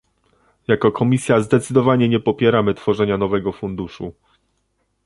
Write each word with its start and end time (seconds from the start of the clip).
Jako 0.67 0.91
Komisja 0.91 1.41
zdecydowanie 1.41 2.09
nie 2.09 2.19
popieramy 2.19 2.73
tworzenia 2.73 3.17
nowego 3.17 3.51
funduszu 3.53 4.13